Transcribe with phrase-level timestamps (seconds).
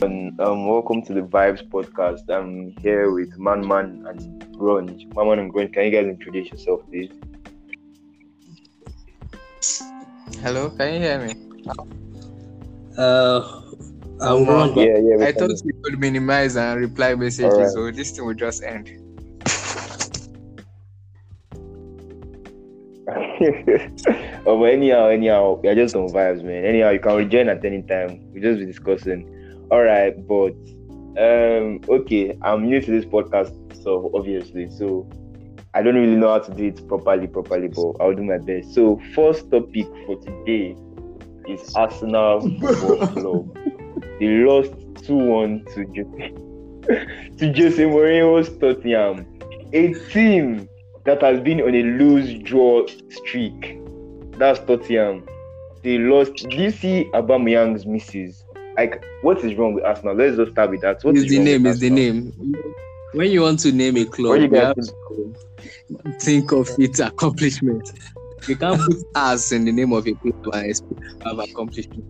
[0.00, 2.30] And, um, welcome to the Vibes podcast.
[2.30, 5.08] I'm here with Mamman and Grunge.
[5.12, 7.10] Mamman and Grunge, can you guys introduce yourself, please?
[10.40, 11.34] Hello, can you hear me?
[12.96, 13.62] Uh,
[14.20, 14.74] I'm Ron.
[14.76, 15.26] Yeah, yeah.
[15.26, 17.72] I thought you could minimize and reply messages, Alright.
[17.72, 18.90] so this thing will just end.
[24.46, 26.64] oh, but anyhow, anyhow, we are just on vibes, man.
[26.64, 28.30] Anyhow, you can rejoin at any time.
[28.32, 29.34] We'll just be discussing.
[29.70, 30.54] All right, but
[31.18, 35.06] um, okay, I'm new to this podcast, so obviously, so
[35.74, 38.72] I don't really know how to do it properly, properly, but I'll do my best.
[38.72, 40.74] So, first topic for today
[41.48, 43.58] is Arsenal Football Club.
[44.18, 44.72] They lost
[45.04, 46.34] two one to Jose
[47.36, 49.26] to Jose Mourinho's Tottenham,
[49.74, 50.66] a team
[51.04, 53.78] that has been on a lose draw streak.
[54.38, 55.28] That's Tottenham.
[55.82, 56.48] They lost.
[56.48, 58.44] Do you see Aubameyang's misses?
[58.78, 60.14] Like, what is wrong with Arsenal?
[60.14, 61.02] Let's just start with that.
[61.02, 61.66] What Is is the name?
[61.66, 62.32] Is the name?
[63.12, 65.36] When you want to name a club, you have think?
[66.04, 67.90] to think of its accomplishment.
[68.46, 70.72] You can't put us in the name of a club and
[71.24, 72.04] have accomplishment.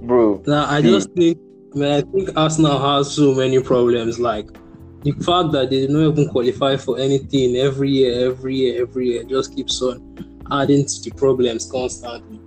[0.00, 1.36] Bro, Now, I just think,
[1.74, 4.18] man, I think Arsenal has so many problems.
[4.18, 4.48] Like
[5.02, 9.24] the fact that they don't even qualify for anything every year, every year, every year,
[9.24, 9.98] just keeps on
[10.50, 12.38] adding to the problems constantly.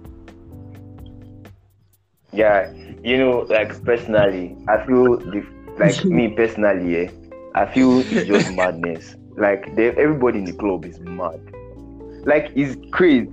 [2.32, 2.72] yeah,
[3.04, 5.46] you know, like personally, I feel the,
[5.78, 7.12] like me personally, yeah,
[7.56, 9.16] I feel it's just madness.
[9.38, 11.42] Like they, everybody in the club is mad.
[12.26, 13.30] Like it's crazy.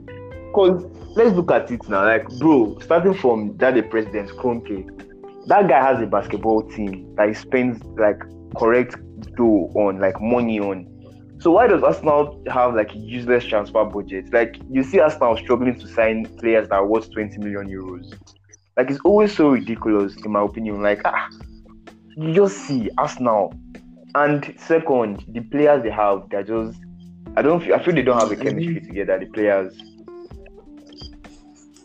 [0.54, 0.84] Cause
[1.16, 2.04] let's look at it now.
[2.04, 7.28] Like, bro, starting from that the president Kroenke, that guy has a basketball team that
[7.28, 8.20] he spends like
[8.56, 8.96] correct
[9.36, 10.88] dough on, like money on.
[11.40, 14.32] So why does Arsenal have like a useless transfer budget?
[14.32, 18.14] Like you see Arsenal struggling to sign players that are worth 20 million euros.
[18.76, 20.82] Like it's always so ridiculous in my opinion.
[20.82, 21.28] Like ah,
[22.16, 23.54] you just see Arsenal.
[24.14, 26.78] And second, the players they have, they're just
[27.36, 29.76] I don't feel I feel they don't have a chemistry together, the players.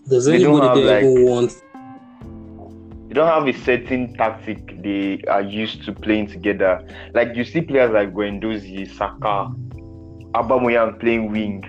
[0.07, 1.61] Does They don't anybody have, there even want?
[3.07, 6.85] They don't have a certain tactic they are used to playing together.
[7.13, 9.53] Like you see players like Guendouzi, Saka,
[10.33, 11.63] Aubameyang playing wing.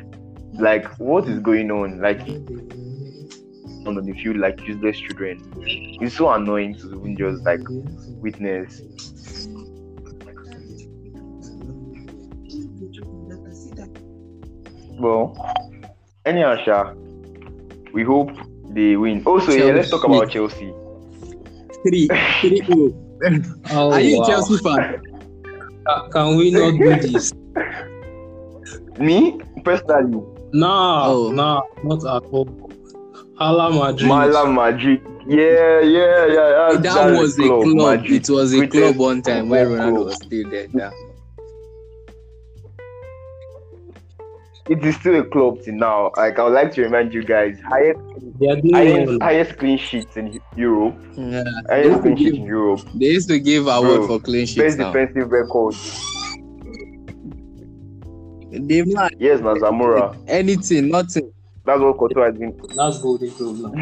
[0.54, 2.00] Like what is going on?
[2.00, 2.21] Like
[3.87, 5.41] on the field like useless children.
[6.00, 7.60] It's so annoying to even just like
[8.21, 8.82] witness.
[14.98, 15.37] Well,
[16.27, 16.93] anyhow, Sha,
[17.93, 18.32] we hope
[18.71, 19.22] they win.
[19.25, 20.72] Also, yeah, let's talk about Chelsea.
[21.87, 22.09] Three,
[22.41, 22.94] three, oh.
[23.71, 24.27] Oh, Are you a wow.
[24.27, 25.03] Chelsea fan?
[25.87, 27.33] Ca- Can we not do this?
[28.99, 30.22] Me personally,
[30.53, 31.31] Nah, Oh.
[31.31, 32.49] nah, not at all.
[33.37, 34.09] Hala Madrid.
[34.09, 35.00] Mala Madrid.
[35.28, 36.69] Yeah, yeah, yeah.
[36.81, 38.05] That's, that was a club, club.
[38.06, 40.66] It was a Greatest club one time where football Ronaldo was still there.
[40.75, 40.91] Yeah.
[44.69, 46.11] It is still a club till now.
[46.17, 47.99] Like I would like to remind you guys, highest
[48.39, 50.95] They are doing highest, highest clean sheets in Europe.
[51.17, 51.43] Yeah.
[51.71, 52.81] Highest used, clean sheets in Europe.
[52.95, 54.93] they used to give award for clean sheets Best now.
[54.93, 55.75] defensive record.
[58.51, 60.15] They've not Yes, Nazamura.
[60.28, 61.33] anything, nothing.
[61.65, 62.53] That's what Koto has been.
[62.77, 63.73] That's golden club now.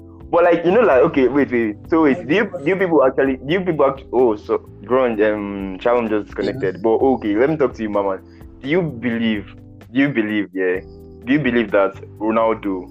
[0.28, 1.76] But like you know, like okay, wait, wait.
[1.88, 5.22] So wait, do you do you people actually do you people actually, oh so Grunge
[5.32, 6.82] um Shalom just disconnected.
[6.82, 8.18] But okay, let me talk to you, Mama.
[8.62, 9.46] Do you believe
[9.92, 10.80] do you believe, yeah?
[11.24, 12.88] Do you believe that Ronaldo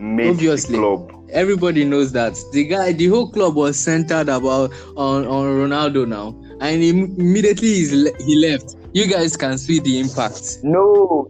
[0.00, 0.76] made Obviously.
[0.76, 1.12] the club?
[1.30, 6.34] Everybody knows that the guy, the whole club was centered about on on Ronaldo now,
[6.60, 8.76] and im- immediately he's le- he left.
[8.92, 11.28] You guys can see the impact No.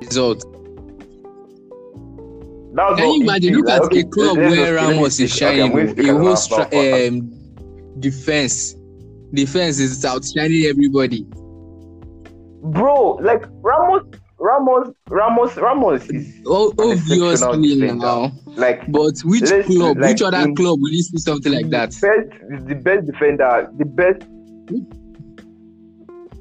[0.00, 0.44] result.
[2.74, 3.54] That's Can you imagine?
[3.56, 5.72] Look at okay, a club where Ramos is okay, shining.
[5.72, 7.32] going a whole stra- um,
[7.98, 8.74] defense,
[9.32, 11.26] defense is outshining everybody.
[12.72, 14.02] Bro, like Ramos,
[14.38, 20.22] Ramos, Ramos, Ramos is O- an exceptional Obviously now, like but which club, like, which
[20.22, 21.90] other in- club will you see something like that?
[21.90, 24.22] best the best defender, the best.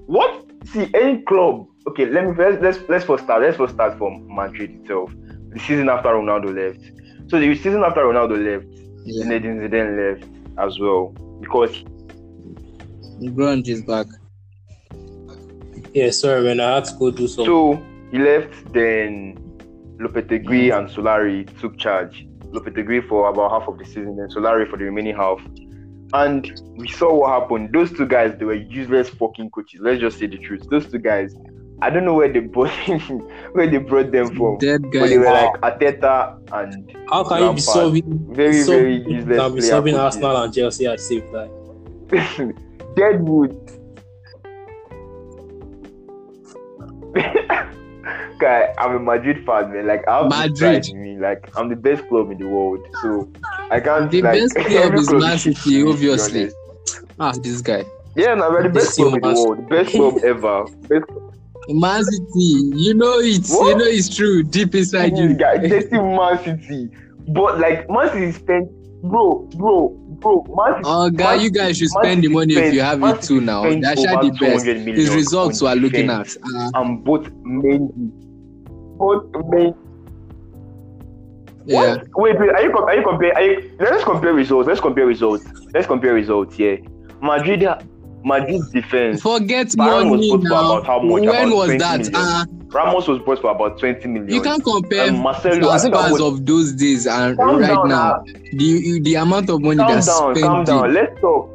[0.06, 0.46] What?
[0.72, 1.68] See, any club.
[1.88, 3.42] Okay, let me let's let's let's first start.
[3.42, 5.12] Let's first start from Madrid itself.
[5.50, 6.92] The season after Ronaldo left.
[7.30, 8.68] So the season after Ronaldo left,
[9.06, 10.30] Yeah, Zinedine Zidane left
[10.60, 11.84] as well because
[13.22, 14.08] grunge is back.
[15.98, 16.60] Yeah, sorry, man.
[16.60, 17.46] I had to go do something.
[17.46, 18.54] so he left.
[18.74, 19.38] Then
[20.04, 22.28] Lopetegui and Solari took charge.
[22.56, 25.40] Lopetegui for about half of the season, then Solari for the remaining half.
[26.14, 26.42] and
[26.82, 27.74] we saw what happened.
[27.74, 29.80] Those two guys, they were useless fucking coaches.
[29.82, 30.64] Let's just say the truth.
[30.70, 31.36] Those two guys,
[31.82, 32.72] I don't know where they brought
[33.56, 34.58] where they brought them from.
[34.60, 37.62] Dead But they were like Arteta and How can you be Lampard.
[37.62, 40.16] solving very, so very you useless can be player solving coaches.
[40.16, 42.54] Arsenal and Chelsea at the same time?
[42.96, 43.77] Deadwood.
[48.40, 49.88] Guy, I'm a Madrid fan, man.
[49.88, 50.94] Like I have Madrid.
[50.94, 51.18] me.
[51.18, 53.32] Like, I'm the best club in the world, so
[53.72, 54.12] I can't.
[54.12, 56.50] The like, best club is club Man City, to me, to be obviously.
[57.20, 57.86] Ah, this guy.
[58.16, 60.66] Yeah, no, we're the best club in the world, best club ever.
[60.88, 61.06] Best
[61.70, 63.50] Man City, you know it.
[63.50, 64.44] You know it's true.
[64.44, 65.34] Deep inside you.
[65.34, 66.90] guy, they still Man City,
[67.30, 68.70] but like Man City spent,
[69.02, 70.46] bro, bro, bro.
[70.56, 70.84] Man City.
[70.86, 73.16] Oh, guy, Man you guys should Man spend the City money if you have Man
[73.16, 73.64] it too now.
[73.64, 74.66] spent That's the best.
[74.66, 76.36] His results on we're looking at.
[76.38, 78.27] Uh, and both Mendy,
[78.98, 79.76] both Mendy.
[81.66, 81.96] yeah.
[81.98, 82.08] What?
[82.16, 82.50] Wait, wait.
[82.52, 83.34] Are you, are you compare?
[83.36, 84.68] Are you, let's compare results.
[84.68, 85.46] Let's compare results.
[85.74, 86.58] Let's compare results.
[86.60, 86.78] Yeah,
[87.22, 87.68] Madrid.
[88.24, 89.22] Madrid's defense.
[89.22, 90.50] Forget was money for now.
[90.50, 91.12] about how much?
[91.22, 92.10] When About was that?
[92.14, 94.30] Uh, Ramos was bought for about twenty million.
[94.34, 98.24] you can't compare Um, Marcelo, transfers was- of those days and Calm right down, now.
[98.54, 100.40] The the amount of money that's spent.
[100.42, 100.94] calm down.
[100.94, 101.50] Let's talk.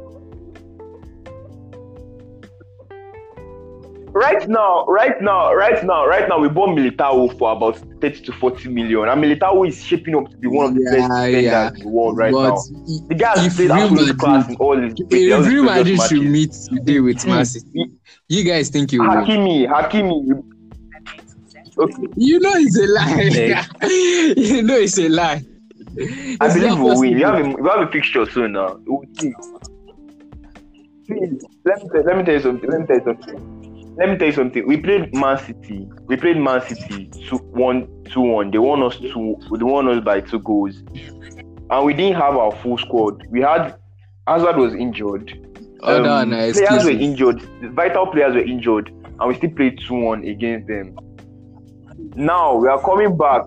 [4.13, 8.31] Right now, right now, right now, right now, we bought Militao for about 30 to
[8.31, 9.09] 40 million.
[9.09, 11.67] And Militao is shaping up to be one of the best Yeah, defenders yeah.
[11.73, 12.61] in the world right but now.
[13.09, 16.99] The guy has played absolute class in all his, if Real Madrid should meet today
[16.99, 17.43] with Man Hmm.
[17.43, 17.85] City,
[18.29, 19.09] you guys think you will?
[19.09, 20.43] Hakimi, Hakimi.
[21.75, 23.65] Okay, You know it's a lie.
[24.37, 25.43] You know it's a lie.
[26.39, 27.15] I believe we'll win.
[27.15, 28.79] We have a, we have a fixture soon now.
[31.07, 31.17] See,
[31.65, 32.69] let me tell, let me tell you something.
[32.69, 33.62] Let me tell you something.
[33.95, 34.65] Let me tell you something.
[34.67, 35.87] We played Man City.
[36.07, 38.51] We played Man City two one two one.
[38.51, 39.37] They won us two.
[39.57, 40.75] They won us by two goals,
[41.69, 43.25] and we didn't have our full squad.
[43.29, 43.75] We had
[44.27, 45.39] Hazard was injured.
[45.81, 47.41] Oh, no, Um, no, players were injured.
[47.73, 50.97] Vital players were injured, and we still played two one against them.
[52.15, 53.43] Now we are coming back.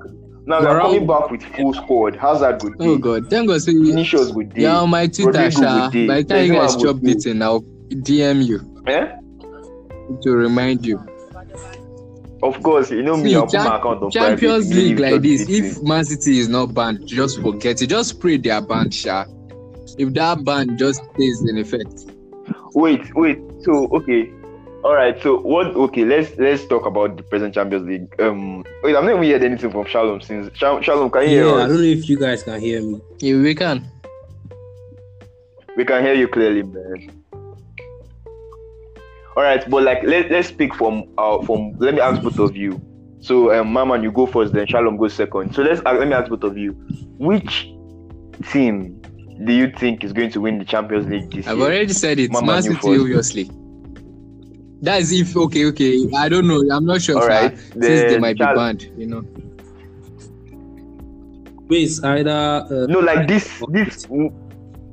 [0.46, 2.14] Now we are coming back with full squad.
[2.16, 2.75] Hazard good.
[2.78, 3.62] Oh God, thank God.
[3.62, 4.54] So Vinicius good.
[4.54, 4.62] day.
[4.62, 5.90] yeah, on my Twitter, Sha.
[5.90, 7.10] By the time you guys good chop day.
[7.12, 9.08] it, in, I'll DM you Eh?
[10.22, 11.00] To remind you.
[12.42, 13.30] Of course, you know me.
[13.30, 14.82] See, I'll put my account on Champions private.
[14.82, 15.82] League like this, if.
[15.82, 17.86] Man City is not banned, just forget it.
[17.88, 19.24] Just pray they are banned, Sha.
[19.98, 22.04] If that ban just stays in effect.
[22.74, 23.38] wait, wait.
[23.62, 24.30] So okay,
[24.84, 25.20] all right.
[25.22, 25.68] So what?
[25.68, 28.20] Okay, let's let's talk about the present Champions League.
[28.20, 30.50] Um, wait, I've never heard anything from Shalom since.
[30.56, 33.00] Shal- Shalom, can you hear Yeah, I don't know if you guys can hear me.
[33.20, 33.90] Yeah, we can.
[35.76, 37.15] We can hear you clearly, man.
[39.36, 41.74] All right, but like let let's speak from uh from.
[41.78, 42.80] Let me ask both of you.
[43.20, 45.54] So um, Mama, you go first, then Shalom goes second.
[45.54, 46.72] So let's uh, let me ask both of you.
[47.18, 47.68] Which
[48.50, 49.00] team
[49.44, 51.52] do you think is going to win the Champions League this year?
[51.52, 51.66] I've year?
[51.66, 52.30] already said it.
[52.30, 53.00] Mama, Man you City, first.
[53.00, 53.50] obviously.
[54.80, 56.06] That's if okay, okay.
[56.16, 56.62] I don't know.
[56.70, 57.16] I'm not sure.
[57.16, 59.22] All Sha, right, since they might Shal- be banned, you know.
[61.68, 64.06] Wait, either uh, No, like this, this,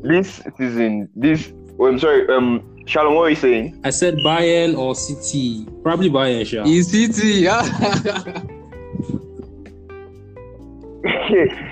[0.01, 1.53] this season, this.
[1.79, 2.27] Oh, I'm sorry.
[2.29, 3.79] Um, Shalom, what are you saying?
[3.83, 5.65] I said Bayern or City.
[5.83, 6.65] Probably Bayern, sure.
[6.65, 7.61] In City, yeah.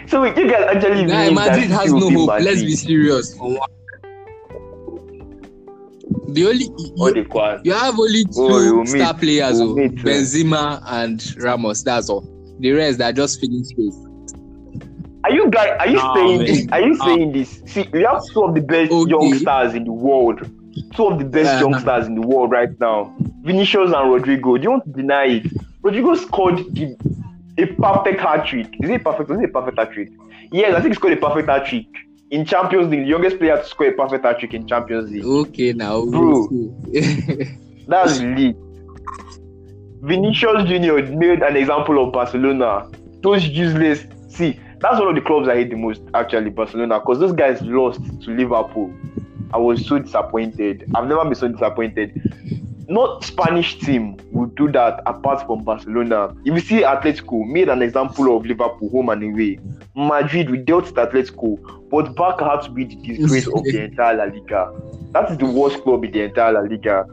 [0.07, 2.27] so wait, you guys actually Guy, mean Madrid that has no hope.
[2.27, 2.45] Madrid?
[2.45, 3.33] Let's be serious.
[6.33, 7.25] The only Or you,
[7.65, 11.83] you have only two Oh, star meet- players, you oh, Benzema and Ramos.
[11.83, 12.23] That's all.
[12.59, 13.97] The rest are just filling space.
[15.25, 15.75] Are you guys?
[15.79, 16.45] Are you Nah, saying man.
[16.47, 16.67] this?
[16.71, 17.05] Are you Ah.
[17.05, 17.61] saying this?
[17.65, 19.09] See, we have two of the best Okay.
[19.11, 20.39] young stars in the world.
[20.95, 23.15] Two of the best young stars in the world right now.
[23.41, 24.57] Vinicius and Rodrygo.
[24.57, 25.43] Do you want to deny it?
[25.81, 26.95] Rodrygo scored the,
[27.57, 28.67] a perfect hat trick.
[28.81, 29.29] Is it perfect?
[29.31, 30.09] Is it a perfect hat trick?
[30.51, 31.87] Yes, I think he scored a perfect hat trick
[32.29, 33.01] in Champions League.
[33.01, 35.25] The youngest player to score a perfect hat trick in Champions League.
[35.25, 36.05] Okay, now.
[36.05, 36.49] Bro.
[37.87, 38.55] That's elite.
[40.01, 42.89] Vinicius Junior made an example of Barcelona.
[43.21, 44.05] Those useless.
[44.29, 47.61] See, that's one of the clubs I hate the most, actually, Barcelona, because those guys
[47.61, 48.91] lost to Liverpool.
[49.53, 50.89] I was so disappointed.
[50.95, 52.21] I've never been so disappointed.
[52.87, 56.35] Not Spanish team would do that apart from Barcelona.
[56.43, 59.59] If you see Atletico made an example of Liverpool home and away.
[59.95, 61.57] Madrid we dealt with Atletico,
[61.89, 64.73] but Barca had to be the disgrace of the entire La Liga.
[65.11, 67.05] That is the worst club in the entire La Liga.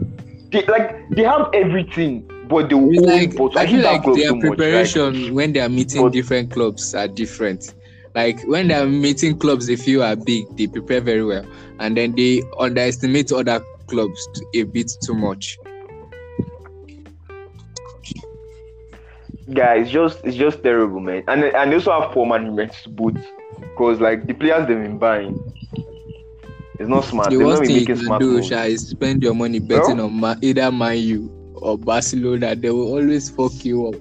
[0.50, 4.46] They like they have everything, but they will like, I feel like their so much.
[4.46, 7.74] Preparation when they are meeting But- different clubs are different.
[8.14, 11.46] Like when they are meeting clubs they feel are big, they prepare very well,
[11.78, 15.58] and then they underestimate other clubs a bit too much.
[19.52, 21.24] guys, it's just it's just terrible, man.
[21.28, 23.16] And and they also have poor management to boot,
[23.60, 25.38] because like the players they've been buying.
[26.78, 27.30] It's not smart.
[27.30, 28.42] The They're worst thing you can do.
[28.42, 32.54] Sha, is spend your money betting on either Man U or Barcelona.
[32.54, 33.94] They will always fuck you up.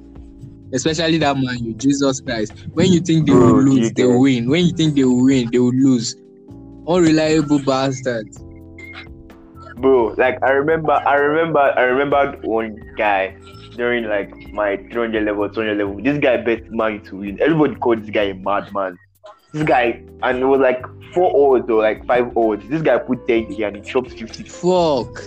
[0.74, 2.54] Especially that Man U Jesus Christ.
[2.74, 4.50] When you think they Bro, will lose, they will win.
[4.50, 6.16] When you think they will win, they will lose.
[6.88, 8.44] Unreliable bastards.
[9.78, 13.36] bro like i remember i remember i remember one guy
[13.76, 18.02] during like my 300 level 200 level this guy bet man to win everybody called
[18.02, 18.98] this guy a madman
[19.54, 20.84] this guy and it was like
[21.14, 24.44] four odds or like five odds this guy put 10 here and he chopped 50
[24.46, 25.22] Fuck.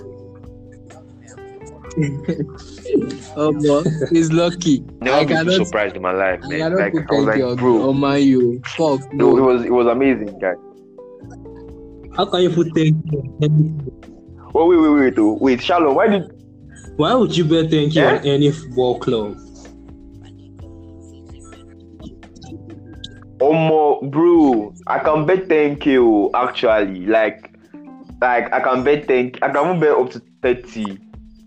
[3.36, 4.84] oh, but he's lucky.
[5.00, 7.24] never I been so surprised in my life I man cannot like i was 10
[7.26, 8.60] like on, bro on Man U.
[8.66, 9.00] Fuck.
[9.00, 9.28] it, it No.
[9.34, 10.54] was it was amazing guy
[12.16, 13.02] How can you put 10
[14.54, 16.24] oh wait wait wait oh, wait shalom why did
[16.96, 18.18] Why would you bet 10k Eh?
[18.18, 19.36] on any football club?
[23.40, 27.06] Omo, bro, I can bet 10k oh, actually.
[27.06, 27.50] Like,
[28.20, 29.32] like I can bet 10.
[29.40, 30.98] I can even bet up to 30,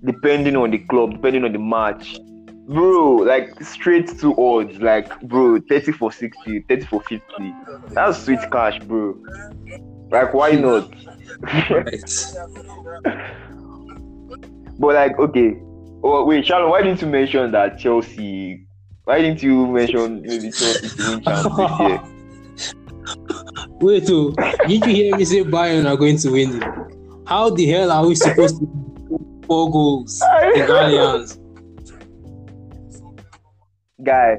[0.03, 2.17] depending on the club, depending on the match.
[2.65, 7.22] Bro, like straight to odds, like bro, 30 for 60, 30 for 50.
[7.89, 9.17] That's sweet cash, bro.
[10.10, 10.93] Like, why not?
[14.79, 15.55] But like, okay.
[16.03, 18.65] Oh wait, Shalom, why didn't you mention that Chelsea?
[19.05, 22.01] Why didn't you mention maybe Chelsea to win this year?
[23.81, 24.33] Wait, oh,
[24.67, 26.63] did you hear me say Bayern are going to win it?
[27.27, 28.83] How the hell are we supposed to
[29.47, 30.27] goals in
[30.67, 31.39] Allianz?
[34.03, 34.38] guy,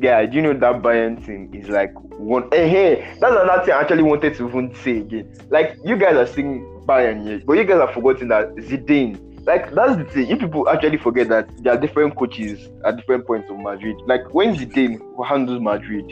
[0.00, 2.48] guy, do you know that Bayern team is like one?
[2.52, 5.32] Hey, hey, that's another thing I actually wanted to even say again.
[5.50, 9.20] Like you guys are saying Bayern, yes, but you guys are forgetting that Zidane.
[9.46, 10.28] Like that's the thing.
[10.28, 13.96] You people actually forget that there are different coaches at different points of Madrid.
[14.06, 16.08] Like when Zidane handles Madrid,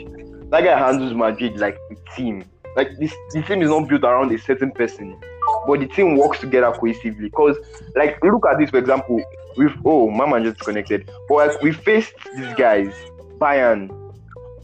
[0.51, 2.45] that guy handles Madrid like a team.
[2.75, 5.19] Like this, the team is not built around a certain person,
[5.67, 7.23] but the team works together cohesively.
[7.23, 7.57] Because,
[7.95, 9.21] like, look at this for example.
[9.55, 11.11] With oh, my man just connected.
[11.29, 12.91] But like, we faced these guys,
[13.37, 13.89] Bayern.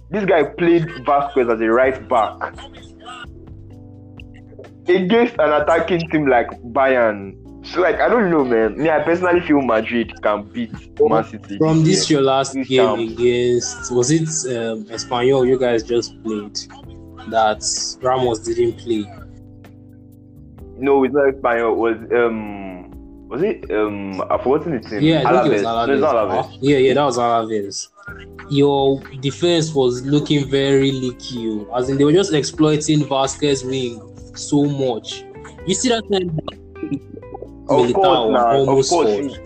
[0.09, 2.55] This guy played Vasquez as a right back
[4.87, 7.35] against an attacking team like Bayern.
[7.65, 8.77] So like, I don't know, man.
[8.77, 11.57] Me, I personally feel Madrid can beat Man City.
[11.57, 12.19] From this year.
[12.19, 13.11] your last This game champ.
[13.11, 14.21] against was it
[14.57, 16.57] um, Espanyol you guys just played
[17.29, 17.61] that
[18.01, 19.05] Ramos didn't play?
[20.79, 21.71] No, it's not Espanyol.
[21.71, 24.21] It was um, was it um?
[24.29, 25.01] I've forgotten the team.
[25.01, 25.99] Yeah, I think it was Alaves.
[25.99, 26.57] No, Alaves.
[26.61, 27.87] Yeah, yeah, that was Alaves.
[28.49, 34.01] Your defense was looking very leaky, as in they were just exploiting Vasquez wing
[34.35, 35.23] so much.
[35.67, 36.39] You see that time
[37.69, 39.37] Of Militao course, nah, of almost course.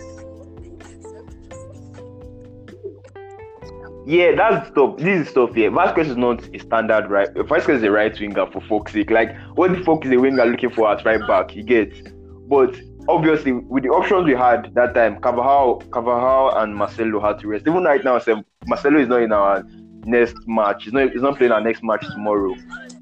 [4.06, 4.98] Yeah, that's stuff.
[4.98, 5.56] This is stuff.
[5.56, 7.30] Yeah, Vasquez is not a standard right.
[7.34, 9.10] Vasquez is a right winger for fuck's sake.
[9.12, 11.52] Like, what the fuck is a winger looking for at right back?
[11.52, 12.02] He gets.
[12.48, 12.76] but
[13.08, 17.68] obviously with the options we had that time, Carvajal, Carvajal and Marcelo had to rest.
[17.68, 19.64] Even right now, Sam, Marcelo is not in our
[20.06, 20.84] next match.
[20.84, 21.12] He's not.
[21.12, 22.56] He's not playing our next match tomorrow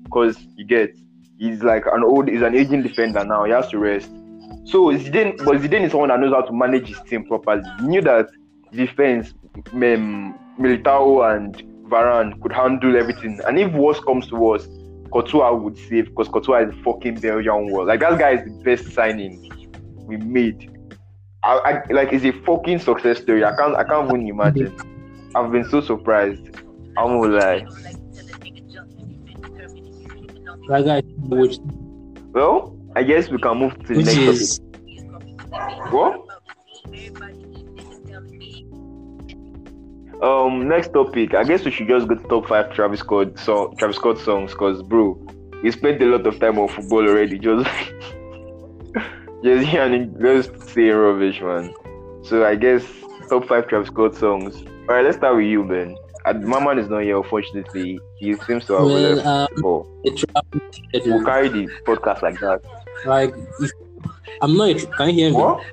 [0.03, 0.95] because you get.
[1.39, 2.29] He's like an old.
[2.29, 3.43] He's an aging defender now.
[3.45, 4.09] He has to rest.
[4.65, 7.63] So Zidane, but Zidane is someone that knows how to manage his team properly.
[7.79, 8.27] He knew that
[8.71, 9.33] defense,
[9.73, 11.55] um, Militao and
[11.89, 13.39] Varane could handle everything.
[13.45, 14.67] And if worse comes to worse,
[15.11, 17.87] Courtois would save because Courtois is fucking Belgian world.
[17.87, 19.51] Like that guy is the best signing
[20.07, 20.69] we made.
[21.43, 23.43] I, I like it's a fucking success story.
[23.43, 24.75] I can't I can't even imagine.
[25.35, 26.55] I've been so surprised.
[26.97, 27.65] I won't lie.
[30.67, 31.57] That guy, which
[32.33, 35.91] Well, I guess we can move to the which next is topic.
[35.91, 36.30] What?
[40.21, 41.33] Um, next topic.
[41.33, 44.53] I guess we should just go to top five Travis Scott so Travis Scott songs,
[44.53, 45.19] cause bro,
[45.63, 47.39] we spent a lot of time on football already.
[47.39, 47.67] Just,
[49.43, 51.73] just hearing, just saying rubbish, man.
[52.23, 52.85] So I guess
[53.29, 54.55] top five Travis Scott songs.
[54.87, 55.95] All right, let's start with you, Ben.
[56.25, 57.99] Uh, My man is not here, unfortunately.
[58.17, 59.25] He seems to have well, left.
[59.25, 62.61] um, But we'll carry the podcast like that.
[63.05, 63.33] like
[64.41, 64.69] I'm not.
[64.69, 65.35] A, can you hear me?
[65.35, 65.63] What?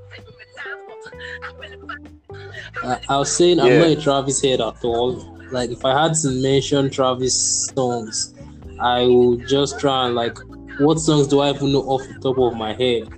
[2.85, 3.79] Uh, I was saying I'm Yeah.
[3.79, 5.37] not a Travis head at all.
[5.51, 8.35] Like if I had to mention Travis songs,
[8.81, 10.37] I would just try and like
[10.79, 13.09] what songs do I even know off the top of my head?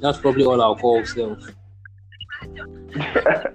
[0.00, 1.38] That's probably all I'll call self.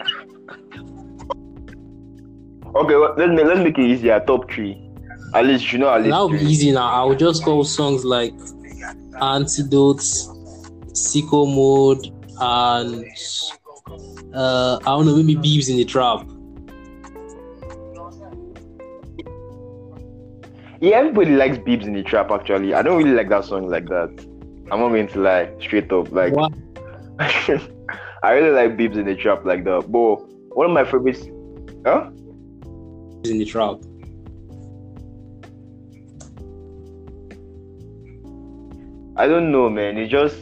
[2.76, 4.20] Okay, well, let's make, let's make it easier.
[4.26, 4.90] Top three.
[5.36, 6.88] At least you know at least That would be easy now.
[6.90, 8.34] I would just call songs like
[9.22, 10.28] Antidotes,
[10.92, 13.06] Sicko Mode, and
[14.34, 16.26] uh, I don't know, maybe Beibs in the Trap.
[20.82, 22.32] Yeah, everybody likes Beibs in the Trap.
[22.32, 24.10] Actually, I don't really like that song like that.
[24.72, 26.12] I'm not going to lie, straight up.
[26.12, 26.52] Like What?
[27.20, 29.92] I really like Beibs in the Trap like that.
[29.92, 30.16] But
[30.56, 31.26] one of my favorites
[31.86, 32.10] Huh?
[33.26, 33.78] in the trap.
[39.16, 39.98] I don't know, man.
[39.98, 40.38] It's just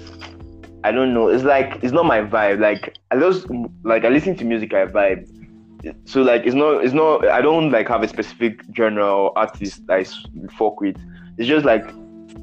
[0.84, 1.28] I don't know.
[1.28, 2.60] It's like it's not my vibe.
[2.60, 3.48] Like I just
[3.84, 5.28] like I listen to music I vibe.
[6.06, 9.82] So like it's not it's not I don't like have a specific genre or artist
[9.90, 10.06] I
[10.58, 10.98] fuck with.
[11.38, 11.86] It's just like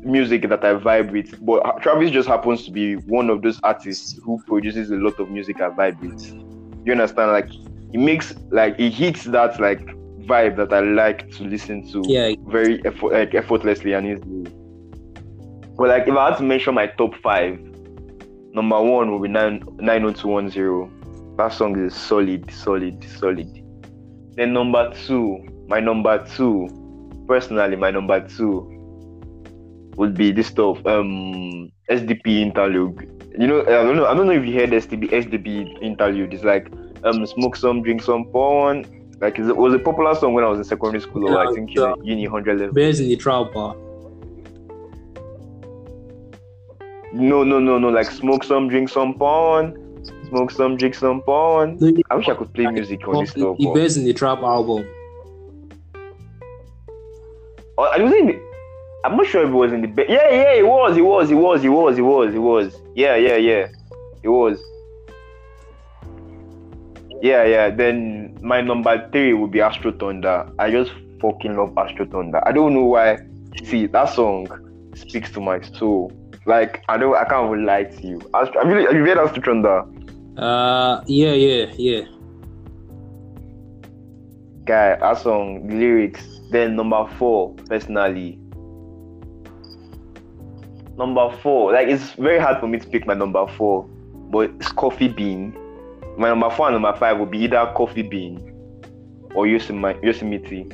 [0.04, 1.44] music that I vibe with.
[1.44, 5.30] But Travis just happens to be one of those artists who produces a lot of
[5.30, 6.26] music I vibe with.
[6.86, 7.32] You understand?
[7.32, 7.50] Like
[7.90, 9.84] he makes like he hits that like
[10.26, 14.52] vibe that I like to listen to Yeah, very effort, like effortlessly and easily.
[15.76, 17.58] But like if I had to mention my top five,
[18.52, 20.90] number one will be nine nine oh two one zero.
[21.36, 23.62] That song is solid, solid, solid.
[24.34, 25.38] Then number two,
[25.68, 26.68] my number two,
[27.26, 28.74] personally, my number two
[29.96, 33.14] would be this stuff, um SDP interlude.
[33.38, 36.34] You know, I don't know, I don't know if you heard SDP SDP interlude.
[36.34, 36.70] It's like
[37.04, 38.84] um smoke some, drink some porn.
[39.20, 41.74] Like it was a popular song when I was in secondary school or I think
[41.74, 41.94] yeah.
[42.02, 42.74] uni hundred level.
[42.74, 43.74] birds in the trap bar.
[47.18, 47.88] No, no, no, no.
[47.88, 49.74] Like smoke some, drink some porn.
[50.28, 51.76] Smoke some, drink some porn.
[51.80, 53.56] No, I wish I could play music on this stuff.
[53.58, 54.86] But- birds in the trap album.
[57.76, 58.40] Oh, I was in the,
[59.04, 59.88] I'm not sure if it was in the.
[59.88, 62.76] Be- yeah, yeah, it was, it was, it was, it was, it was, it was.
[62.94, 63.66] Yeah, yeah, yeah,
[64.22, 64.60] it was.
[67.20, 67.70] Yeah, yeah.
[67.70, 70.52] Then my number three would be Astrothunder.
[70.58, 72.42] I just fucking love Astrothunder.
[72.46, 73.18] I don't know why.
[73.64, 74.46] See, that song
[74.94, 76.12] speaks to my soul.
[76.48, 78.20] Like I don't, I can't even lie to you.
[78.34, 79.86] Astro, have you, have you read Astrothunder?
[80.36, 82.02] Uh, yeah, yeah, yeah.
[84.68, 86.22] guy, that song, lyrics.
[86.50, 88.38] Then number four, personally.
[90.96, 93.84] Number four, like it's very hard for me to pick my number four,
[94.30, 95.56] but it's Coffee Bean.
[96.18, 98.38] My number four and number five will be either Coffee Bean
[99.34, 100.68] or Yosemi- Yosemite.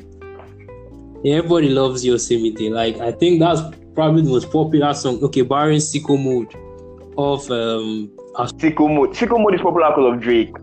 [1.25, 2.69] Everybody loves Yosemite.
[2.69, 3.61] Like, I think that's
[3.95, 5.23] probably the most popular song.
[5.23, 6.53] Okay, barring Sicko Mode
[7.17, 8.11] of um.
[8.59, 9.15] Sicko Mode.
[9.15, 10.55] Sicko Mode is popular because of Drake.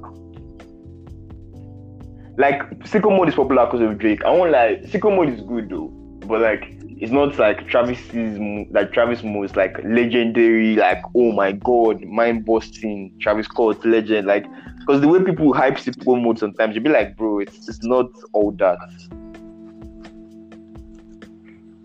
[2.39, 4.25] Like Sicko Mode is popular because of Drake.
[4.25, 5.89] I won't lie, Sicko Mode is good though,
[6.27, 8.39] but like it's not like Travis's
[8.71, 10.77] like Travis most like legendary.
[10.77, 14.29] Like oh my god, mind busting Travis Scott legend.
[14.29, 14.47] Like
[14.79, 18.07] because the way people hype Sicko Mode sometimes, you be like, bro, it's it's not
[18.33, 18.79] all that.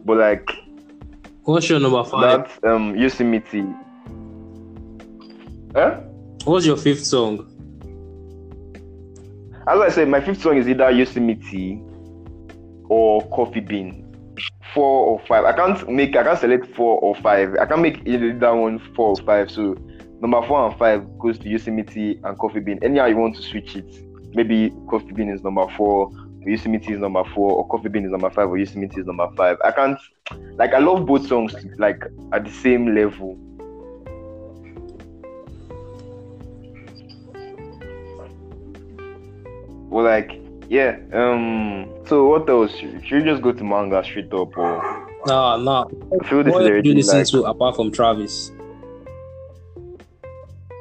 [0.07, 0.49] But like
[1.43, 2.49] What's your number five?
[2.61, 3.65] that um Yosemite.
[5.75, 5.99] Huh?
[6.45, 7.45] What's your fifth song?
[9.67, 11.81] As I said, my fifth song is either Yosemite
[12.87, 14.05] or Coffee Bean.
[14.73, 15.43] Four or five.
[15.43, 16.15] I can't make.
[16.15, 17.55] I can't select four or five.
[17.59, 19.51] I can't make either that one four or five.
[19.51, 19.75] So
[20.21, 22.79] number four and five goes to Yosemite and Coffee Bean.
[22.81, 23.93] Anyhow you want to switch it.
[24.33, 26.11] Maybe Coffee Bean is number four,
[26.47, 29.57] Yosemite is number four, or Coffee Bean is number five, or Yosemite is number five.
[29.63, 29.99] I can't.
[30.55, 33.37] Like I love both songs like at the same level.
[39.89, 40.97] Well, like, yeah.
[41.13, 41.89] Um.
[42.07, 42.75] So what else?
[42.75, 45.85] Should we just go to manga straight up, or Nah, nah.
[46.21, 48.51] I feel this What do you listen like to apart from Travis?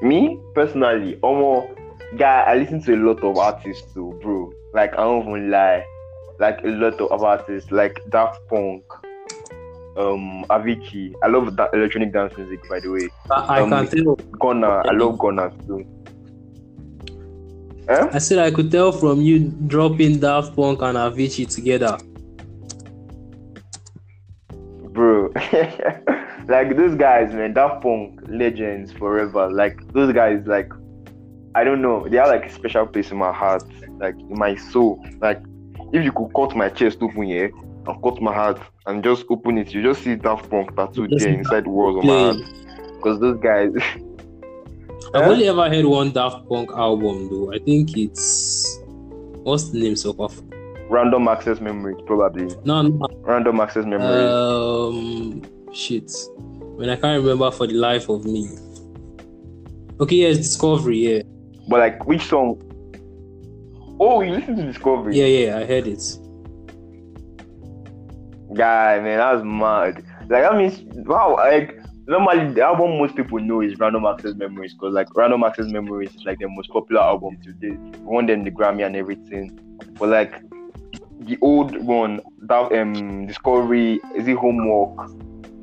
[0.03, 1.19] me personally?
[1.23, 1.69] Almost,
[2.17, 4.53] guy, I listen to a lot of artists too, bro.
[4.77, 5.85] Like I don't even lie.
[6.39, 8.83] Like a lot of artists, like Daft Punk,
[9.97, 11.15] um, Avicii.
[11.25, 13.09] I love that electronic dance music, by the way.
[13.31, 14.17] I, I Um, can tell.
[14.43, 15.85] Ghana, I love Ghana too.
[17.89, 18.09] Eh?
[18.13, 21.97] I said I could tell from you dropping Daft Punk and Avicii together.
[24.97, 25.31] bro.
[26.49, 29.51] like those guys, man, Daft Punk legends forever.
[29.51, 30.71] Like those guys, like
[31.55, 33.65] I don't know, they have like a special place in my heart,
[33.99, 35.05] like in my soul.
[35.21, 35.43] Like
[35.93, 37.51] if you could cut my chest open here
[37.87, 41.33] and cut my heart and just open it, you just see Daft Punk tattooed there
[41.33, 42.37] inside the walls of my heart.
[42.97, 43.71] Because those guys,
[45.15, 47.53] I've only ever heard one Daft Punk album though.
[47.53, 48.79] I think it's
[49.43, 50.31] what's the name so far?
[50.89, 53.09] random access memories, probably No, no.
[53.23, 54.31] random access memories.
[54.31, 56.11] Um, shit.
[56.77, 58.49] When I can't remember for the life of me.
[60.01, 60.99] Okay, yes, Discovery.
[60.99, 61.23] Yeah,
[61.69, 62.61] but like, which song?
[63.99, 65.17] Oh, you listen to Discovery?
[65.17, 65.59] yeah, yeah.
[65.59, 66.03] I heard it.
[68.55, 70.05] Guy, man, that's mad.
[70.29, 74.75] Like that means wow, like normally the album most people know is Random Access Memories
[74.75, 77.77] because like Random Access Memories is like the most popular album today.
[78.01, 79.59] Won them the Grammy and everything.
[79.99, 80.43] But like
[81.21, 85.11] the old one, that um Discovery, is it homework?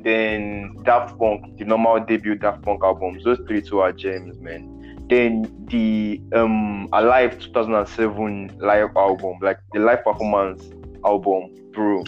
[0.04, 3.24] then Daft Punk, the normal debut Daft Punk albums.
[3.24, 4.73] Those three two are gems, man.
[5.08, 10.70] Then the um Alive 2007 live album, like the live performance
[11.04, 12.02] album, bro.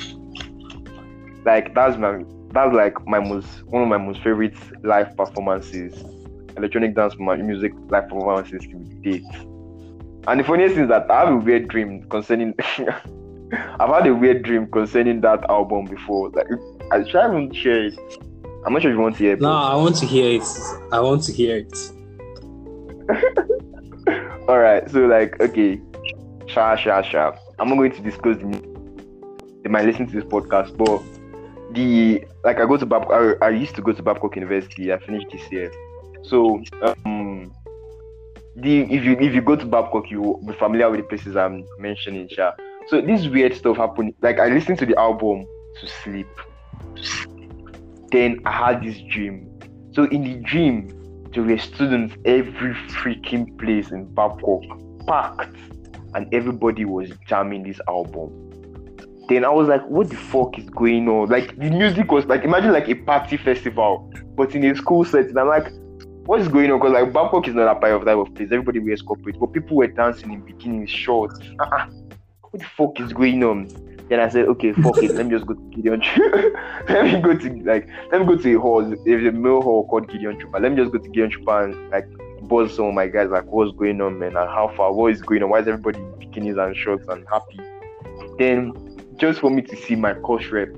[1.44, 5.94] Like that's my that's like my most one of my most favorite live performances,
[6.56, 9.24] electronic dance music live performances to date.
[10.28, 12.54] And the funniest thing is that I have a weird dream concerning.
[13.78, 16.30] I've had a weird dream concerning that album before.
[16.30, 16.46] Like
[16.90, 17.98] I try to share it.
[18.66, 19.40] I'm not sure if you want to hear it.
[19.40, 20.48] No, I want to hear it.
[20.90, 21.92] I want to hear it.
[24.48, 25.80] All right, so like, okay,
[26.46, 27.36] sha sha sha.
[27.58, 28.76] I'm not going to disclose the.
[29.62, 31.02] They might listen to this podcast, but
[31.74, 33.10] the like I go to Bab.
[33.10, 34.92] I, I used to go to Babcock University.
[34.92, 35.72] I finished this year,
[36.22, 37.52] so um,
[38.56, 41.36] the if you if you go to Babcock, you will be familiar with the places
[41.36, 42.52] I'm mentioning, sha.
[42.88, 44.14] So this weird stuff happened.
[44.22, 45.46] Like I listened to the album
[45.80, 46.28] to sleep.
[48.12, 49.50] Then I had this dream.
[49.92, 50.95] So in the dream,
[51.36, 54.62] there were students every freaking place in Babcock
[55.06, 55.54] packed,
[56.14, 58.32] and everybody was jamming this album.
[59.28, 61.28] Then I was like, what the fuck is going on?
[61.28, 65.36] Like the music was like imagine like a party festival, but in a school setting.
[65.36, 65.70] I'm like,
[66.24, 66.78] what is going on?
[66.78, 68.48] Because like Babcock is not a type of of place.
[68.50, 71.38] Everybody wears corporate, but people were dancing in bikinis, shorts.
[72.50, 73.68] What the fuck is going on?
[74.08, 75.14] Then I said, okay, fuck it.
[75.14, 76.00] Let me just go to Gideon.
[76.88, 78.96] let me go to like, let me go to a hall.
[79.04, 80.60] There's a male hall called Gideon Trooper.
[80.60, 82.06] Let me just go to Gideon Trooper and like
[82.42, 83.30] buzz some of my guys.
[83.30, 84.36] Like, what's going on, man?
[84.36, 84.92] And how far?
[84.92, 85.50] What is going on?
[85.50, 87.58] Why is everybody in bikinis and shorts and happy?
[88.38, 88.72] Then
[89.16, 90.68] just for me to see my course rep,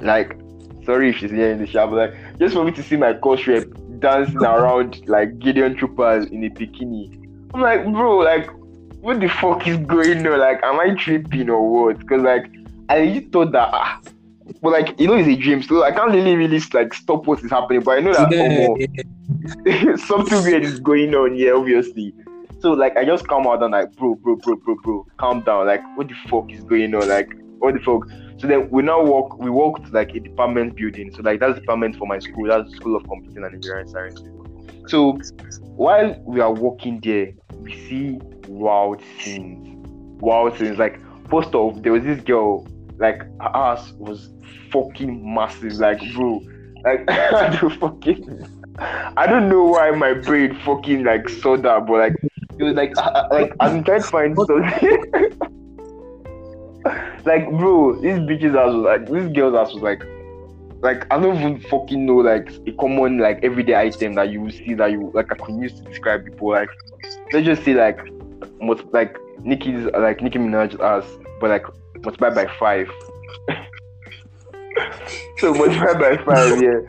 [0.00, 0.36] like,
[0.84, 3.14] sorry if she's here in the shower, but like, just for me to see my
[3.14, 7.22] course rep dancing around like Gideon Troopers in a bikini.
[7.54, 8.50] I'm like, bro, like,
[9.06, 10.40] what the fuck is going on?
[10.40, 12.00] Like, am I tripping or what?
[12.00, 12.50] Because like,
[12.88, 14.00] I really thought that, ah,
[14.60, 17.38] but like, you know, it's a dream, so I can't really, really like stop what
[17.44, 17.82] is happening.
[17.82, 22.14] But I know that Yeah, oh, something weird is going on here, obviously.
[22.58, 25.66] So like, I just come out and like, bro, bro, bro, bro, bro, calm down.
[25.66, 27.08] Like, what the fuck is going on?
[27.08, 28.08] Like, what the fuck?
[28.38, 29.38] So then we now walk.
[29.38, 31.14] We walked like a department building.
[31.14, 32.48] So like that's the department for my school.
[32.48, 34.35] That's the School of Computing and Engineering Sciences.
[34.86, 35.18] So
[35.76, 38.18] while we are walking there, we see
[38.48, 39.86] wild scenes.
[40.20, 40.78] Wild scenes.
[40.78, 42.66] Like first off, there was this girl.
[42.98, 44.30] Like her ass was
[44.70, 45.74] fucking massive.
[45.74, 46.40] Like bro,
[46.84, 47.08] like
[47.80, 48.48] fucking.
[48.78, 52.14] I don't know why my brain fucking like saw that, but like
[52.58, 55.00] it was like I- I- like I'm trying to find something.
[57.24, 60.02] like bro, this bitch's ass was like this girl's ass was like
[60.80, 64.74] like I don't even fucking know like a common like everyday item that you see
[64.74, 66.68] that you like I could use to describe people like
[67.32, 67.98] let's just say like
[68.60, 71.04] most like Nicki's like Nicki Minaj's ass
[71.40, 71.66] but like
[72.04, 72.90] multiplied by five.
[75.38, 76.80] so multiplied by five, yeah.